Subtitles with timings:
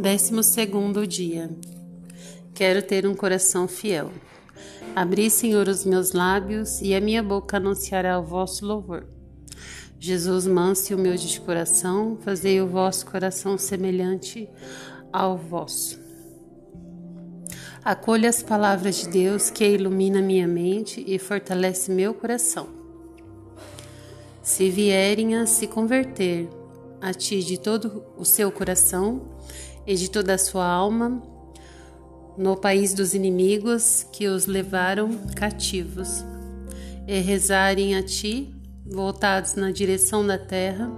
[0.00, 1.50] Décimo segundo dia.
[2.54, 4.10] Quero ter um coração fiel.
[4.96, 9.06] Abri, Senhor, os meus lábios e a minha boca anunciará o vosso louvor.
[9.98, 14.48] Jesus, manso e humilde de coração, fazei o vosso coração semelhante
[15.12, 16.00] ao vosso.
[17.84, 22.70] Acolha as palavras de Deus que ilumina minha mente e fortalece meu coração.
[24.42, 26.48] Se vierem a se converter
[27.02, 29.28] a ti de todo o seu coração,
[29.86, 31.22] e de toda a sua alma
[32.36, 36.24] no país dos inimigos que os levaram cativos,
[37.06, 38.54] e rezarem a ti,
[38.86, 40.90] voltados na direção da terra,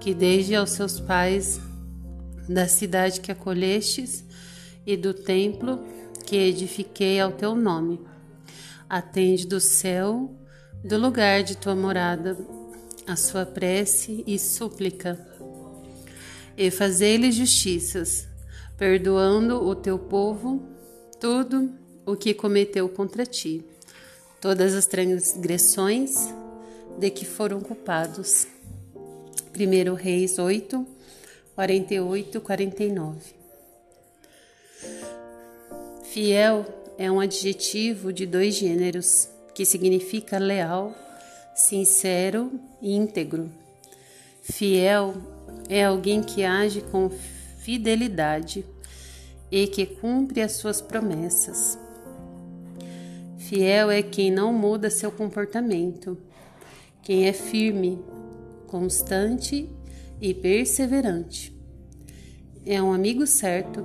[0.00, 1.60] que desde aos seus pais,
[2.48, 4.24] da cidade que acolhestes
[4.86, 5.78] e do templo
[6.26, 8.00] que edifiquei ao teu nome.
[8.88, 10.34] Atende do céu,
[10.82, 12.36] do lugar de tua morada,
[13.06, 15.18] a sua prece e súplica
[16.56, 18.26] e fazei-lhes justiças,
[18.76, 20.62] perdoando o teu povo
[21.20, 21.72] tudo
[22.04, 23.64] o que cometeu contra ti,
[24.40, 26.28] todas as transgressões
[26.98, 28.46] de que foram culpados.
[29.54, 30.86] 1 Reis 8,
[31.54, 33.20] 48, 49.
[36.04, 36.66] Fiel
[36.98, 40.94] é um adjetivo de dois gêneros que significa leal,
[41.54, 43.50] sincero e íntegro.
[44.42, 45.14] Fiel
[45.72, 48.62] é alguém que age com fidelidade
[49.50, 51.78] e que cumpre as suas promessas.
[53.38, 56.18] Fiel é quem não muda seu comportamento,
[57.02, 57.98] quem é firme,
[58.66, 59.66] constante
[60.20, 61.56] e perseverante.
[62.66, 63.82] É um amigo certo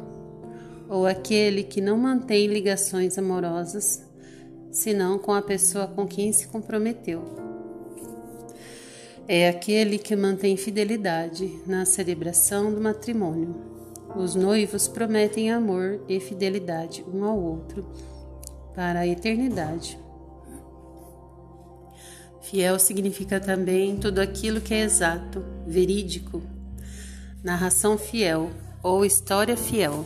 [0.89, 4.05] ou aquele que não mantém ligações amorosas,
[4.71, 7.46] senão com a pessoa com quem se comprometeu
[9.27, 13.55] é aquele que mantém fidelidade na celebração do matrimônio.
[14.15, 17.85] Os noivos prometem amor e fidelidade um ao outro
[18.73, 19.99] para a eternidade.
[22.41, 26.41] Fiel significa também tudo aquilo que é exato, verídico,
[27.43, 28.49] narração fiel
[28.81, 30.05] ou história fiel.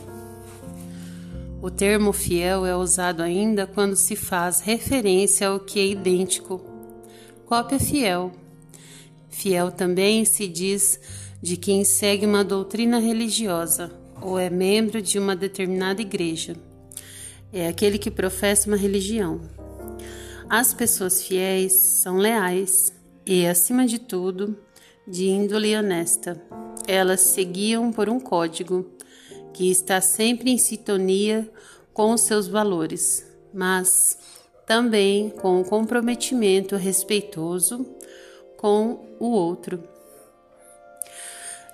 [1.62, 6.60] O termo fiel é usado ainda quando se faz referência ao que é idêntico.
[7.46, 8.32] Cópia fiel
[9.32, 11.00] Fiel também se diz
[11.42, 16.54] de quem segue uma doutrina religiosa ou é membro de uma determinada igreja.
[17.52, 19.40] É aquele que professa uma religião.
[20.48, 22.92] As pessoas fiéis são leais
[23.26, 24.56] e, acima de tudo,
[25.08, 26.40] de índole honesta.
[26.86, 28.86] Elas seguiam por um código
[29.52, 31.50] que está sempre em sintonia
[31.92, 34.16] com os seus valores, mas
[34.66, 37.84] também com o comprometimento respeitoso
[38.62, 39.82] com o outro.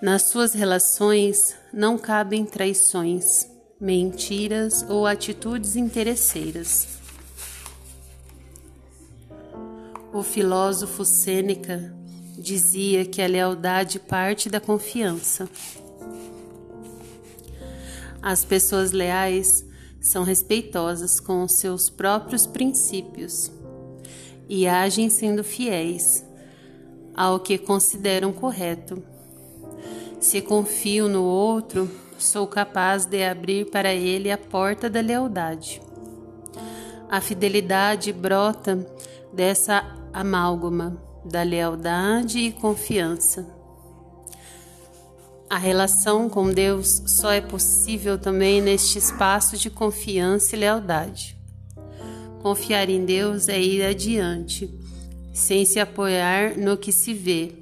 [0.00, 3.46] Nas suas relações não cabem traições,
[3.78, 6.88] mentiras ou atitudes interesseiras.
[10.14, 11.94] O filósofo Sêneca
[12.38, 15.46] dizia que a lealdade parte da confiança.
[18.22, 19.62] As pessoas leais
[20.00, 23.52] são respeitosas com os seus próprios princípios
[24.48, 26.26] e agem sendo fiéis
[27.18, 29.02] ao que consideram correto.
[30.20, 35.82] Se confio no outro, sou capaz de abrir para ele a porta da lealdade.
[37.10, 38.86] A fidelidade brota
[39.32, 43.44] dessa amálgama da lealdade e confiança.
[45.50, 51.36] A relação com Deus só é possível também neste espaço de confiança e lealdade.
[52.42, 54.78] Confiar em Deus é ir adiante
[55.38, 57.52] sem se apoiar no que se vê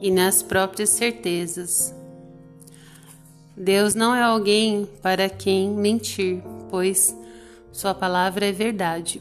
[0.00, 1.92] e nas próprias certezas.
[3.56, 7.16] Deus não é alguém para quem mentir, pois
[7.72, 9.20] Sua palavra é verdade.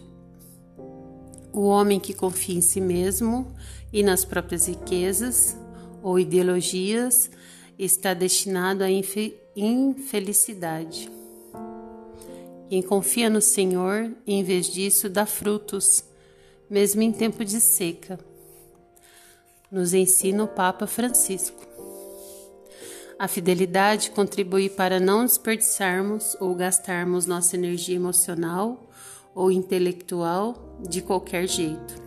[1.51, 3.51] O homem que confia em si mesmo
[3.91, 5.57] e nas próprias riquezas
[6.01, 7.29] ou ideologias
[7.77, 8.89] está destinado à
[9.55, 11.09] infelicidade.
[12.69, 16.03] Quem confia no Senhor, em vez disso, dá frutos
[16.69, 18.19] mesmo em tempo de seca.
[19.71, 21.67] Nos ensina o Papa Francisco.
[23.17, 28.89] A fidelidade contribui para não desperdiçarmos ou gastarmos nossa energia emocional
[29.35, 32.01] ou intelectual de qualquer jeito.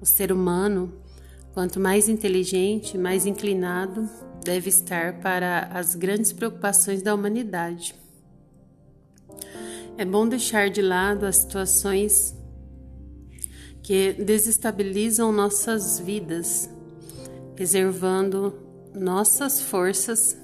[0.00, 0.92] O ser humano,
[1.54, 4.08] quanto mais inteligente, mais inclinado
[4.44, 7.94] deve estar para as grandes preocupações da humanidade.
[9.96, 12.36] É bom deixar de lado as situações
[13.86, 16.68] que desestabilizam nossas vidas,
[17.54, 18.52] reservando
[18.92, 20.36] nossas forças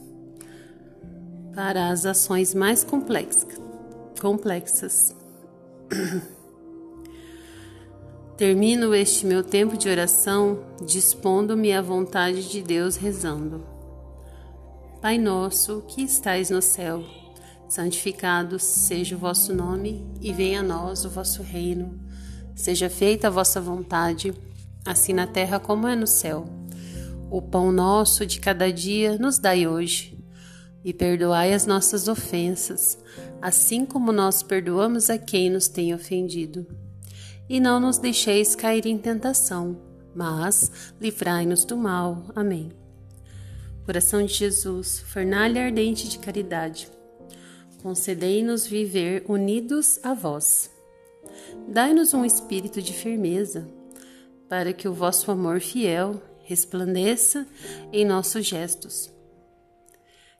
[1.52, 3.48] para as ações mais complexas.
[8.38, 13.66] Termino este meu tempo de oração dispondo-me à vontade de Deus rezando.
[15.00, 17.02] Pai nosso, que estais no céu,
[17.68, 22.11] santificado seja o vosso nome e venha a nós o vosso reino.
[22.54, 24.34] Seja feita a vossa vontade,
[24.84, 26.44] assim na terra como é no céu.
[27.30, 30.18] O pão nosso de cada dia nos dai hoje,
[30.84, 32.98] e perdoai as nossas ofensas,
[33.40, 36.66] assim como nós perdoamos a quem nos tem ofendido
[37.52, 39.78] e não nos deixeis cair em tentação,
[40.14, 42.24] mas livrai-nos do mal.
[42.34, 42.72] Amém.
[43.84, 46.88] Coração de Jesus, fornalha ardente de caridade,
[47.82, 50.70] concedei-nos viver unidos a vós.
[51.68, 53.68] Dai-nos um espírito de firmeza,
[54.48, 57.46] para que o vosso amor fiel resplandeça
[57.92, 59.10] em nossos gestos.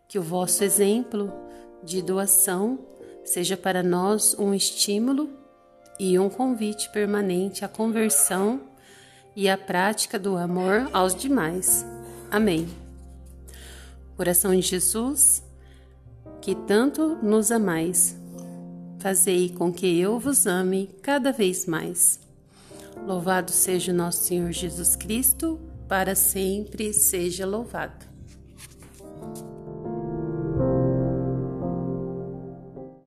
[0.07, 1.33] Que o vosso exemplo
[1.83, 2.79] de doação
[3.25, 5.31] seja para nós um estímulo
[5.99, 8.61] e um convite permanente à conversão
[9.35, 11.87] e à prática do amor aos demais.
[12.31, 12.69] Amém.
[14.17, 15.43] Coração de Jesus,
[16.41, 18.17] que tanto nos amais,
[19.03, 22.21] fazei com que eu vos ame cada vez mais.
[23.05, 25.59] Louvado seja o nosso Senhor Jesus Cristo,
[25.89, 28.12] para sempre seja louvado.